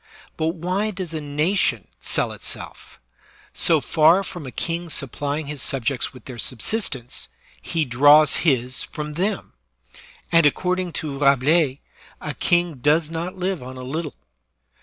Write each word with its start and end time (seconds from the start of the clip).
But 0.35 0.55
why 0.55 0.89
does 0.89 1.13
a 1.13 1.21
nation 1.21 1.87
sell 1.99 2.31
itself? 2.31 2.99
So 3.53 3.79
far 3.79 4.23
from 4.23 4.47
a 4.47 4.51
king 4.51 4.89
supplying 4.89 5.45
his 5.45 5.61
subjects 5.61 6.11
with 6.11 6.25
their 6.25 6.39
subsistence, 6.39 7.27
he 7.61 7.85
draws 7.85 8.37
his 8.37 8.81
from 8.81 9.13
them; 9.13 9.53
and, 10.31 10.47
according 10.47 10.93
to 10.93 11.19
Rabelais, 11.19 11.81
a 12.19 12.33
king 12.33 12.77
does 12.79 13.11
not 13.11 13.35
live 13.37 13.61
on 13.61 13.77
a 13.77 13.83
little. 13.83 14.15